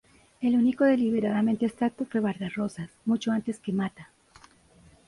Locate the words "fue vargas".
2.05-2.55